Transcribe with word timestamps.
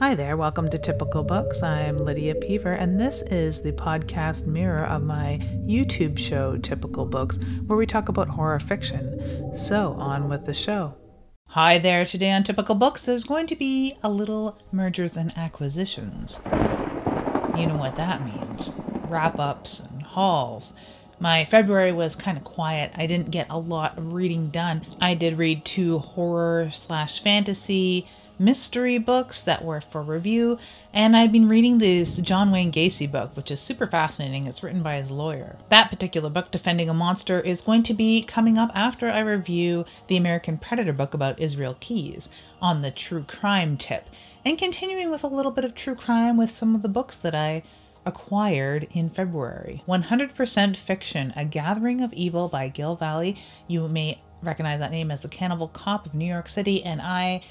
Hi 0.00 0.14
there, 0.14 0.38
welcome 0.38 0.70
to 0.70 0.78
Typical 0.78 1.22
Books. 1.22 1.62
I'm 1.62 1.98
Lydia 1.98 2.34
Peever, 2.34 2.74
and 2.80 2.98
this 2.98 3.20
is 3.20 3.60
the 3.60 3.72
podcast 3.72 4.46
mirror 4.46 4.86
of 4.86 5.02
my 5.02 5.38
YouTube 5.66 6.18
show, 6.18 6.56
Typical 6.56 7.04
Books, 7.04 7.38
where 7.66 7.76
we 7.76 7.84
talk 7.84 8.08
about 8.08 8.30
horror 8.30 8.60
fiction. 8.60 9.54
So, 9.54 9.92
on 9.98 10.30
with 10.30 10.46
the 10.46 10.54
show. 10.54 10.94
Hi 11.48 11.76
there, 11.76 12.06
today 12.06 12.30
on 12.30 12.44
Typical 12.44 12.76
Books, 12.76 13.04
there's 13.04 13.24
going 13.24 13.46
to 13.48 13.54
be 13.54 13.98
a 14.02 14.08
little 14.08 14.58
mergers 14.72 15.18
and 15.18 15.36
acquisitions. 15.36 16.40
You 17.54 17.66
know 17.66 17.76
what 17.76 17.96
that 17.96 18.24
means 18.24 18.72
wrap 19.06 19.38
ups 19.38 19.80
and 19.80 20.00
hauls. 20.00 20.72
My 21.18 21.44
February 21.44 21.92
was 21.92 22.16
kind 22.16 22.38
of 22.38 22.44
quiet. 22.44 22.90
I 22.94 23.04
didn't 23.04 23.32
get 23.32 23.48
a 23.50 23.58
lot 23.58 23.98
of 23.98 24.14
reading 24.14 24.48
done. 24.48 24.86
I 24.98 25.12
did 25.12 25.36
read 25.36 25.66
two 25.66 25.98
horror 25.98 26.70
slash 26.72 27.22
fantasy 27.22 28.08
mystery 28.40 28.96
books 28.96 29.42
that 29.42 29.62
were 29.62 29.82
for 29.82 30.02
review, 30.02 30.58
and 30.94 31.14
I've 31.14 31.30
been 31.30 31.46
reading 31.46 31.76
this 31.76 32.16
John 32.16 32.50
Wayne 32.50 32.72
Gacy 32.72 33.08
book, 33.08 33.36
which 33.36 33.50
is 33.50 33.60
super 33.60 33.86
fascinating. 33.86 34.46
It's 34.46 34.62
written 34.62 34.82
by 34.82 34.96
his 34.96 35.10
lawyer. 35.10 35.56
That 35.68 35.90
particular 35.90 36.30
book, 36.30 36.50
Defending 36.50 36.88
a 36.88 36.94
Monster, 36.94 37.38
is 37.38 37.60
going 37.60 37.82
to 37.82 37.92
be 37.92 38.22
coming 38.22 38.56
up 38.56 38.70
after 38.74 39.10
I 39.10 39.20
review 39.20 39.84
the 40.06 40.16
American 40.16 40.56
Predator 40.56 40.94
book 40.94 41.12
about 41.12 41.38
Israel 41.38 41.76
Keys 41.80 42.30
on 42.62 42.80
the 42.80 42.90
true 42.90 43.24
crime 43.24 43.76
tip, 43.76 44.06
and 44.42 44.56
continuing 44.56 45.10
with 45.10 45.22
a 45.22 45.28
little 45.28 45.52
bit 45.52 45.66
of 45.66 45.74
true 45.74 45.94
crime 45.94 46.38
with 46.38 46.50
some 46.50 46.74
of 46.74 46.80
the 46.80 46.88
books 46.88 47.18
that 47.18 47.34
I 47.34 47.62
acquired 48.06 48.88
in 48.92 49.10
February. 49.10 49.82
100% 49.86 50.76
Fiction, 50.76 51.34
A 51.36 51.44
Gathering 51.44 52.00
of 52.00 52.10
Evil 52.14 52.48
by 52.48 52.68
Gil 52.68 52.96
Valle. 52.96 53.34
You 53.68 53.86
may 53.86 54.22
recognize 54.42 54.78
that 54.78 54.90
name 54.90 55.10
as 55.10 55.20
the 55.20 55.28
Cannibal 55.28 55.68
Cop 55.68 56.06
of 56.06 56.14
New 56.14 56.24
York 56.24 56.48
City, 56.48 56.82
and 56.82 57.02
I 57.02 57.42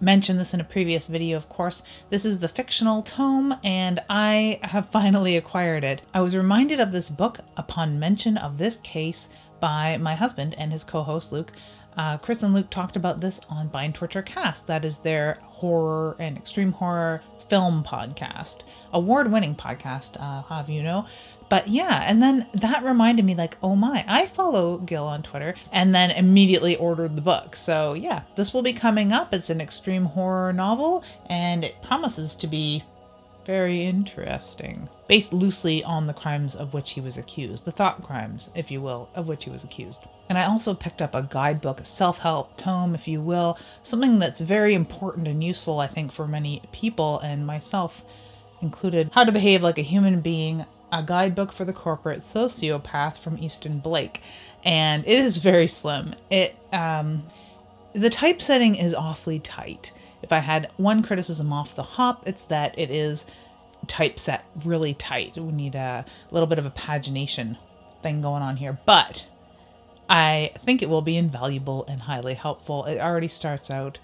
mentioned 0.00 0.38
this 0.38 0.54
in 0.54 0.60
a 0.60 0.64
previous 0.64 1.06
video, 1.06 1.36
of 1.36 1.48
course. 1.48 1.82
This 2.10 2.24
is 2.24 2.38
the 2.38 2.48
fictional 2.48 3.02
tome, 3.02 3.54
and 3.64 4.00
I 4.08 4.60
have 4.62 4.88
finally 4.92 5.36
acquired 5.36 5.84
it. 5.84 6.02
I 6.14 6.20
was 6.20 6.36
reminded 6.36 6.80
of 6.80 6.92
this 6.92 7.10
book 7.10 7.38
upon 7.56 7.98
mention 7.98 8.36
of 8.36 8.58
this 8.58 8.76
case 8.78 9.28
by 9.60 9.96
my 9.96 10.14
husband 10.14 10.54
and 10.58 10.72
his 10.72 10.84
co 10.84 11.02
host 11.02 11.32
Luke. 11.32 11.52
Uh, 11.96 12.18
Chris 12.18 12.42
and 12.42 12.52
Luke 12.52 12.68
talked 12.68 12.96
about 12.96 13.20
this 13.20 13.40
on 13.48 13.68
Bind 13.68 13.94
Torture 13.94 14.22
Cast. 14.22 14.66
That 14.66 14.84
is 14.84 14.98
their 14.98 15.38
horror 15.42 16.14
and 16.18 16.36
extreme 16.36 16.72
horror 16.72 17.22
film 17.48 17.82
podcast, 17.84 18.62
award 18.92 19.30
winning 19.30 19.54
podcast, 19.54 20.20
uh, 20.20 20.42
have 20.42 20.68
you 20.68 20.82
know 20.82 21.06
but 21.48 21.68
yeah, 21.68 22.02
and 22.06 22.22
then 22.22 22.46
that 22.54 22.82
reminded 22.82 23.24
me, 23.24 23.34
like, 23.34 23.56
oh 23.62 23.76
my, 23.76 24.04
I 24.08 24.26
follow 24.26 24.78
Gil 24.78 25.04
on 25.04 25.22
Twitter 25.22 25.54
and 25.72 25.94
then 25.94 26.10
immediately 26.10 26.76
ordered 26.76 27.16
the 27.16 27.22
book. 27.22 27.54
So 27.54 27.94
yeah, 27.94 28.22
this 28.34 28.52
will 28.52 28.62
be 28.62 28.72
coming 28.72 29.12
up. 29.12 29.32
It's 29.32 29.50
an 29.50 29.60
extreme 29.60 30.04
horror 30.04 30.52
novel 30.52 31.04
and 31.26 31.64
it 31.64 31.82
promises 31.82 32.34
to 32.36 32.46
be 32.46 32.82
very 33.46 33.84
interesting. 33.84 34.88
Based 35.06 35.32
loosely 35.32 35.84
on 35.84 36.08
the 36.08 36.12
crimes 36.12 36.56
of 36.56 36.74
which 36.74 36.92
he 36.92 37.00
was 37.00 37.16
accused, 37.16 37.64
the 37.64 37.70
thought 37.70 38.02
crimes, 38.02 38.50
if 38.56 38.72
you 38.72 38.80
will, 38.80 39.08
of 39.14 39.28
which 39.28 39.44
he 39.44 39.50
was 39.50 39.62
accused. 39.62 40.00
And 40.28 40.36
I 40.36 40.46
also 40.46 40.74
picked 40.74 41.00
up 41.00 41.14
a 41.14 41.22
guidebook, 41.22 41.80
a 41.80 41.84
self 41.84 42.18
help 42.18 42.56
tome, 42.56 42.96
if 42.96 43.06
you 43.06 43.20
will, 43.20 43.56
something 43.84 44.18
that's 44.18 44.40
very 44.40 44.74
important 44.74 45.28
and 45.28 45.44
useful, 45.44 45.78
I 45.78 45.86
think, 45.86 46.10
for 46.10 46.26
many 46.26 46.60
people 46.72 47.20
and 47.20 47.46
myself 47.46 48.02
included 48.60 49.10
How 49.12 49.22
to 49.22 49.30
Behave 49.30 49.62
Like 49.62 49.78
a 49.78 49.82
Human 49.82 50.20
Being 50.20 50.64
a 50.96 51.02
guidebook 51.02 51.52
for 51.52 51.64
the 51.64 51.72
corporate 51.72 52.20
sociopath 52.20 53.18
from 53.18 53.38
Easton 53.38 53.80
Blake, 53.80 54.22
and 54.64 55.04
it 55.06 55.18
is 55.18 55.38
very 55.38 55.68
slim. 55.68 56.14
It 56.30 56.56
um, 56.72 57.24
the 57.92 58.10
typesetting 58.10 58.74
is 58.74 58.94
awfully 58.94 59.38
tight. 59.38 59.92
If 60.22 60.32
I 60.32 60.38
had 60.38 60.70
one 60.76 61.02
criticism 61.02 61.52
off 61.52 61.74
the 61.74 61.82
hop, 61.82 62.26
it's 62.26 62.44
that 62.44 62.78
it 62.78 62.90
is 62.90 63.26
typeset 63.86 64.44
really 64.64 64.94
tight. 64.94 65.36
We 65.36 65.52
need 65.52 65.74
a 65.74 66.04
little 66.30 66.46
bit 66.46 66.58
of 66.58 66.66
a 66.66 66.70
pagination 66.70 67.58
thing 68.02 68.22
going 68.22 68.42
on 68.42 68.56
here, 68.56 68.78
but 68.86 69.24
I 70.08 70.52
think 70.64 70.82
it 70.82 70.88
will 70.88 71.02
be 71.02 71.16
invaluable 71.16 71.84
and 71.86 72.02
highly 72.02 72.34
helpful. 72.34 72.84
It 72.86 72.98
already 72.98 73.28
starts 73.28 73.70
out 73.70 73.98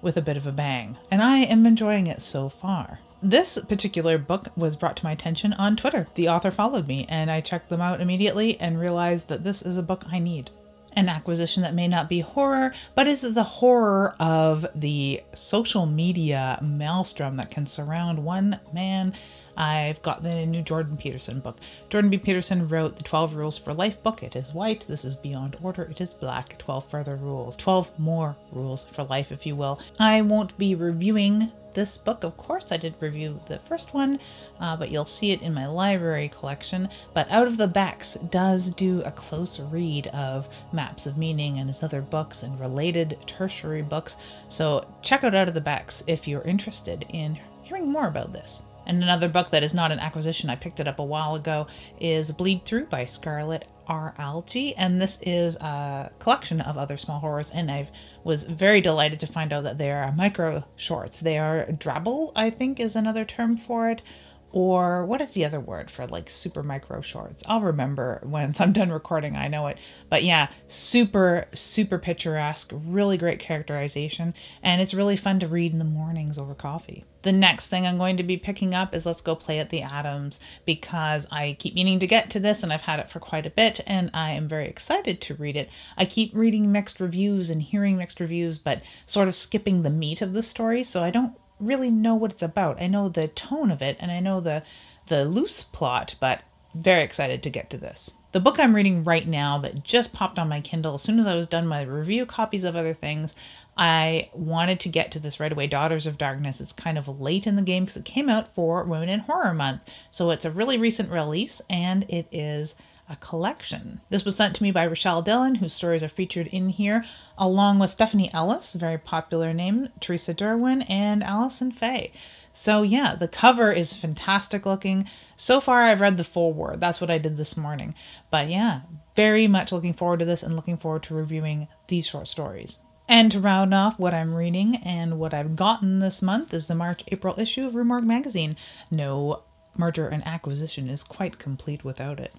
with 0.00 0.16
a 0.16 0.22
bit 0.22 0.36
of 0.36 0.46
a 0.46 0.52
bang, 0.52 0.96
and 1.10 1.20
I 1.20 1.38
am 1.38 1.66
enjoying 1.66 2.06
it 2.06 2.22
so 2.22 2.48
far. 2.48 3.00
This 3.22 3.58
particular 3.68 4.16
book 4.16 4.52
was 4.56 4.76
brought 4.76 4.96
to 4.98 5.04
my 5.04 5.10
attention 5.10 5.52
on 5.54 5.74
Twitter. 5.74 6.06
The 6.14 6.28
author 6.28 6.52
followed 6.52 6.86
me, 6.86 7.04
and 7.08 7.32
I 7.32 7.40
checked 7.40 7.68
them 7.68 7.80
out 7.80 8.00
immediately 8.00 8.60
and 8.60 8.78
realized 8.78 9.26
that 9.26 9.42
this 9.42 9.60
is 9.60 9.76
a 9.76 9.82
book 9.82 10.04
I 10.10 10.20
need. 10.20 10.50
An 10.92 11.08
acquisition 11.08 11.64
that 11.64 11.74
may 11.74 11.88
not 11.88 12.08
be 12.08 12.20
horror, 12.20 12.72
but 12.94 13.08
is 13.08 13.22
the 13.22 13.42
horror 13.42 14.14
of 14.20 14.66
the 14.74 15.20
social 15.34 15.84
media 15.84 16.60
maelstrom 16.62 17.36
that 17.36 17.50
can 17.50 17.66
surround 17.66 18.24
one 18.24 18.60
man 18.72 19.14
I've 19.58 20.00
got 20.02 20.22
the 20.22 20.46
new 20.46 20.62
Jordan 20.62 20.96
Peterson 20.96 21.40
book. 21.40 21.58
Jordan 21.90 22.10
B. 22.10 22.16
Peterson 22.16 22.68
wrote 22.68 22.96
the 22.96 23.02
12 23.02 23.34
Rules 23.34 23.58
for 23.58 23.74
Life 23.74 24.00
book. 24.04 24.22
It 24.22 24.36
is 24.36 24.54
white. 24.54 24.86
This 24.86 25.04
is 25.04 25.16
Beyond 25.16 25.56
Order. 25.60 25.82
It 25.90 26.00
is 26.00 26.14
black. 26.14 26.56
12 26.58 26.88
further 26.88 27.16
rules. 27.16 27.56
12 27.56 27.98
more 27.98 28.36
rules 28.52 28.84
for 28.92 29.02
life, 29.02 29.32
if 29.32 29.44
you 29.44 29.56
will. 29.56 29.80
I 29.98 30.22
won't 30.22 30.56
be 30.58 30.76
reviewing 30.76 31.50
this 31.74 31.98
book. 31.98 32.22
Of 32.22 32.36
course, 32.36 32.70
I 32.70 32.76
did 32.76 32.94
review 33.00 33.40
the 33.48 33.58
first 33.58 33.94
one, 33.94 34.20
uh, 34.60 34.76
but 34.76 34.92
you'll 34.92 35.04
see 35.04 35.32
it 35.32 35.42
in 35.42 35.52
my 35.52 35.66
library 35.66 36.28
collection. 36.28 36.88
But 37.12 37.28
Out 37.28 37.48
of 37.48 37.56
the 37.56 37.66
Backs 37.66 38.16
does 38.30 38.70
do 38.70 39.02
a 39.02 39.10
close 39.10 39.58
read 39.58 40.06
of 40.08 40.48
Maps 40.72 41.06
of 41.06 41.18
Meaning 41.18 41.58
and 41.58 41.68
his 41.68 41.82
other 41.82 42.00
books 42.00 42.44
and 42.44 42.60
related 42.60 43.18
tertiary 43.26 43.82
books. 43.82 44.16
So 44.48 44.86
check 45.02 45.24
out 45.24 45.34
Out 45.34 45.48
of 45.48 45.54
the 45.54 45.60
Backs 45.60 46.04
if 46.06 46.28
you're 46.28 46.42
interested 46.42 47.06
in 47.08 47.36
hearing 47.64 47.90
more 47.90 48.06
about 48.06 48.32
this. 48.32 48.62
And 48.88 49.02
another 49.02 49.28
book 49.28 49.50
that 49.50 49.62
is 49.62 49.74
not 49.74 49.92
an 49.92 50.00
acquisition, 50.00 50.50
I 50.50 50.56
picked 50.56 50.80
it 50.80 50.88
up 50.88 50.98
a 50.98 51.04
while 51.04 51.34
ago, 51.34 51.66
is 52.00 52.32
Bleed 52.32 52.64
Through 52.64 52.86
by 52.86 53.04
Scarlett 53.04 53.68
R. 53.86 54.14
Algee. 54.18 54.74
And 54.76 55.00
this 55.00 55.18
is 55.22 55.56
a 55.56 56.10
collection 56.18 56.60
of 56.60 56.76
other 56.76 56.96
small 56.96 57.20
horrors. 57.20 57.50
And 57.50 57.70
I 57.70 57.90
was 58.24 58.44
very 58.44 58.80
delighted 58.80 59.20
to 59.20 59.26
find 59.26 59.52
out 59.52 59.64
that 59.64 59.78
they 59.78 59.92
are 59.92 60.10
micro 60.12 60.64
shorts. 60.76 61.20
They 61.20 61.38
are 61.38 61.66
drabble, 61.66 62.32
I 62.34 62.50
think 62.50 62.80
is 62.80 62.96
another 62.96 63.24
term 63.24 63.56
for 63.56 63.90
it 63.90 64.02
or 64.50 65.04
what 65.04 65.20
is 65.20 65.32
the 65.32 65.44
other 65.44 65.60
word 65.60 65.90
for 65.90 66.06
like 66.06 66.30
super 66.30 66.62
micro 66.62 67.00
shorts? 67.00 67.42
I'll 67.46 67.60
remember 67.60 68.20
once 68.24 68.60
I'm 68.60 68.72
done 68.72 68.90
recording, 68.90 69.36
I 69.36 69.48
know 69.48 69.66
it. 69.66 69.78
But 70.08 70.24
yeah, 70.24 70.48
super, 70.68 71.46
super 71.52 71.98
picturesque, 71.98 72.70
really 72.72 73.18
great 73.18 73.40
characterization, 73.40 74.34
and 74.62 74.80
it's 74.80 74.94
really 74.94 75.16
fun 75.16 75.40
to 75.40 75.48
read 75.48 75.72
in 75.72 75.78
the 75.78 75.84
mornings 75.84 76.38
over 76.38 76.54
coffee. 76.54 77.04
The 77.28 77.32
next 77.32 77.68
thing 77.68 77.86
I'm 77.86 77.98
going 77.98 78.16
to 78.16 78.22
be 78.22 78.38
picking 78.38 78.72
up 78.72 78.94
is 78.94 79.04
Let's 79.04 79.20
Go 79.20 79.34
Play 79.34 79.58
at 79.58 79.68
the 79.68 79.82
Adams 79.82 80.40
because 80.64 81.26
I 81.30 81.58
keep 81.58 81.74
meaning 81.74 81.98
to 81.98 82.06
get 82.06 82.30
to 82.30 82.40
this 82.40 82.62
and 82.62 82.72
I've 82.72 82.80
had 82.80 83.00
it 83.00 83.10
for 83.10 83.20
quite 83.20 83.44
a 83.44 83.50
bit 83.50 83.80
and 83.86 84.08
I 84.14 84.30
am 84.30 84.48
very 84.48 84.66
excited 84.66 85.20
to 85.20 85.34
read 85.34 85.54
it. 85.54 85.68
I 85.98 86.06
keep 86.06 86.34
reading 86.34 86.72
mixed 86.72 87.00
reviews 87.00 87.50
and 87.50 87.60
hearing 87.60 87.98
mixed 87.98 88.18
reviews, 88.18 88.56
but 88.56 88.80
sort 89.04 89.28
of 89.28 89.34
skipping 89.34 89.82
the 89.82 89.90
meat 89.90 90.22
of 90.22 90.32
the 90.32 90.42
story, 90.42 90.82
so 90.84 91.02
I 91.02 91.10
don't 91.10 91.34
really 91.60 91.90
know 91.90 92.14
what 92.14 92.32
it's 92.32 92.42
about. 92.42 92.80
I 92.80 92.86
know 92.86 93.10
the 93.10 93.28
tone 93.28 93.70
of 93.70 93.82
it 93.82 93.98
and 94.00 94.10
I 94.10 94.20
know 94.20 94.40
the 94.40 94.62
the 95.08 95.26
loose 95.26 95.64
plot, 95.64 96.14
but 96.20 96.40
very 96.74 97.02
excited 97.02 97.42
to 97.42 97.50
get 97.50 97.68
to 97.68 97.76
this. 97.76 98.14
The 98.32 98.40
book 98.40 98.58
I'm 98.58 98.74
reading 98.74 99.04
right 99.04 99.26
now 99.26 99.58
that 99.60 99.84
just 99.84 100.12
popped 100.12 100.38
on 100.38 100.50
my 100.50 100.60
Kindle 100.60 100.94
as 100.94 101.02
soon 101.02 101.18
as 101.18 101.26
I 101.26 101.34
was 101.34 101.46
done 101.46 101.66
my 101.66 101.80
review 101.80 102.26
copies 102.26 102.62
of 102.62 102.76
other 102.76 102.92
things, 102.92 103.34
I 103.78 104.28
wanted 104.32 104.80
to 104.80 104.88
get 104.88 105.12
to 105.12 105.20
this 105.20 105.38
right 105.38 105.52
away. 105.52 105.68
Daughters 105.68 106.06
of 106.06 106.18
Darkness. 106.18 106.60
It's 106.60 106.72
kind 106.72 106.98
of 106.98 107.20
late 107.20 107.46
in 107.46 107.54
the 107.54 107.62
game 107.62 107.84
because 107.84 107.96
it 107.96 108.04
came 108.04 108.28
out 108.28 108.52
for 108.52 108.82
Women 108.82 109.08
in 109.08 109.20
Horror 109.20 109.54
Month. 109.54 109.82
So 110.10 110.30
it's 110.30 110.44
a 110.44 110.50
really 110.50 110.76
recent 110.76 111.10
release 111.10 111.62
and 111.70 112.04
it 112.08 112.26
is 112.32 112.74
a 113.08 113.14
collection. 113.16 114.00
This 114.10 114.24
was 114.24 114.34
sent 114.36 114.56
to 114.56 114.62
me 114.64 114.72
by 114.72 114.86
Ruschelle 114.86 115.24
Dillon, 115.24 115.54
whose 115.54 115.72
stories 115.72 116.02
are 116.02 116.08
featured 116.08 116.48
in 116.48 116.70
here, 116.70 117.04
along 117.38 117.78
with 117.78 117.90
Stephanie 117.90 118.32
Ellis, 118.34 118.74
a 118.74 118.78
very 118.78 118.98
popular 118.98 119.54
name, 119.54 119.88
Theresa 120.00 120.34
Derwin, 120.34 120.84
and 120.90 121.22
Alyson 121.22 121.72
Faye. 121.72 122.12
So 122.52 122.82
yeah, 122.82 123.14
the 123.14 123.28
cover 123.28 123.70
is 123.70 123.92
fantastic 123.92 124.66
looking. 124.66 125.08
So 125.36 125.60
far 125.60 125.84
I've 125.84 126.00
read 126.00 126.16
the 126.16 126.24
foreword. 126.24 126.80
That's 126.80 127.00
what 127.00 127.10
I 127.10 127.18
did 127.18 127.36
this 127.36 127.56
morning. 127.56 127.94
But 128.30 128.50
yeah, 128.50 128.80
very 129.14 129.46
much 129.46 129.70
looking 129.70 129.94
forward 129.94 130.18
to 130.18 130.24
this 130.24 130.42
and 130.42 130.56
looking 130.56 130.76
forward 130.76 131.04
to 131.04 131.14
reviewing 131.14 131.68
these 131.86 132.06
short 132.06 132.26
stories. 132.26 132.78
And 133.08 133.32
to 133.32 133.40
round 133.40 133.72
off 133.72 133.98
what 133.98 134.12
I'm 134.12 134.34
reading 134.34 134.76
and 134.84 135.18
what 135.18 135.32
I've 135.32 135.56
gotten 135.56 135.98
this 135.98 136.20
month 136.20 136.52
is 136.52 136.66
the 136.66 136.74
March 136.74 137.02
April 137.08 137.34
issue 137.38 137.66
of 137.66 137.74
Rue 137.74 137.84
Morgue 137.84 138.04
magazine. 138.04 138.56
No 138.90 139.44
merger 139.74 140.08
and 140.08 140.26
acquisition 140.26 140.90
is 140.90 141.02
quite 141.02 141.38
complete 141.38 141.84
without 141.84 142.20
it. 142.20 142.34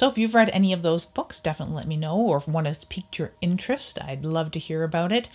So 0.00 0.08
if 0.08 0.16
you've 0.16 0.34
read 0.34 0.50
any 0.50 0.72
of 0.72 0.82
those 0.82 1.04
books, 1.04 1.40
definitely 1.40 1.74
let 1.76 1.88
me 1.88 1.96
know, 1.96 2.18
or 2.18 2.38
if 2.38 2.48
one 2.48 2.64
has 2.64 2.84
piqued 2.84 3.18
your 3.18 3.32
interest, 3.40 3.98
I'd 4.00 4.24
love 4.24 4.50
to 4.52 4.58
hear 4.58 4.84
about 4.84 5.12
it. 5.12 5.28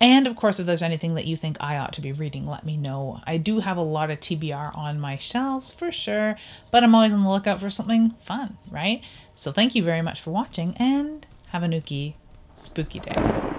And 0.00 0.26
of 0.26 0.34
course, 0.34 0.58
if 0.58 0.66
there's 0.66 0.82
anything 0.82 1.14
that 1.14 1.26
you 1.26 1.36
think 1.36 1.56
I 1.60 1.78
ought 1.78 1.92
to 1.92 2.00
be 2.00 2.12
reading, 2.12 2.46
let 2.46 2.66
me 2.66 2.76
know. 2.76 3.20
I 3.24 3.36
do 3.36 3.60
have 3.60 3.76
a 3.76 3.82
lot 3.82 4.10
of 4.10 4.18
TBR 4.18 4.76
on 4.76 4.98
my 4.98 5.16
shelves 5.16 5.72
for 5.72 5.92
sure, 5.92 6.36
but 6.72 6.82
I'm 6.82 6.94
always 6.94 7.12
on 7.12 7.22
the 7.22 7.28
lookout 7.28 7.60
for 7.60 7.70
something 7.70 8.14
fun, 8.24 8.58
right? 8.70 9.02
So 9.36 9.52
thank 9.52 9.76
you 9.76 9.84
very 9.84 10.02
much 10.02 10.20
for 10.20 10.32
watching 10.32 10.76
and 10.78 11.24
have 11.48 11.62
a 11.62 11.66
nookie 11.66 12.14
spooky 12.56 12.98
day. 12.98 13.51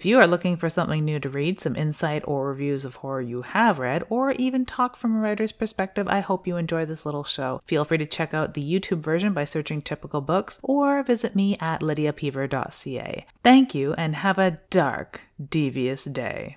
If 0.00 0.06
you 0.06 0.18
are 0.18 0.26
looking 0.26 0.56
for 0.56 0.70
something 0.70 1.04
new 1.04 1.20
to 1.20 1.28
read, 1.28 1.60
some 1.60 1.76
insight 1.76 2.22
or 2.26 2.48
reviews 2.48 2.86
of 2.86 2.94
horror 2.94 3.20
you 3.20 3.42
have 3.42 3.78
read, 3.78 4.02
or 4.08 4.32
even 4.32 4.64
talk 4.64 4.96
from 4.96 5.14
a 5.14 5.18
writer's 5.18 5.52
perspective, 5.52 6.08
I 6.08 6.20
hope 6.20 6.46
you 6.46 6.56
enjoy 6.56 6.86
this 6.86 7.04
little 7.04 7.22
show. 7.22 7.60
Feel 7.66 7.84
free 7.84 7.98
to 7.98 8.06
check 8.06 8.32
out 8.32 8.54
the 8.54 8.62
YouTube 8.62 9.02
version 9.02 9.34
by 9.34 9.44
searching 9.44 9.82
Typical 9.82 10.22
Books 10.22 10.58
or 10.62 11.02
visit 11.02 11.36
me 11.36 11.58
at 11.60 11.82
lydiapeever.ca. 11.82 13.26
Thank 13.44 13.74
you 13.74 13.92
and 13.92 14.16
have 14.16 14.38
a 14.38 14.58
dark, 14.70 15.20
devious 15.50 16.06
day. 16.06 16.56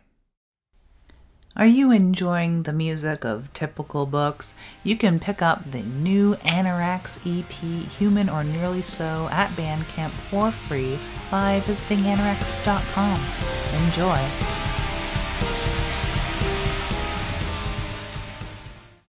Are 1.55 1.67
you 1.67 1.91
enjoying 1.91 2.63
the 2.63 2.73
music 2.73 3.23
of 3.23 3.53
typical 3.53 4.07
books? 4.07 4.55
You 4.83 4.97
can 4.97 5.19
pick 5.19 5.44
up 5.44 5.69
the 5.69 5.83
new 5.83 6.33
Anarax 6.38 7.19
EP, 7.27 7.51
Human 7.91 8.27
or 8.27 8.44
Nearly 8.44 8.81
So, 8.81 9.29
at 9.31 9.51
Bandcamp 9.51 10.09
for 10.31 10.50
free 10.50 10.97
by 11.29 11.59
visiting 11.59 12.00
anarax.com. 12.00 13.21
Enjoy! 13.85 14.62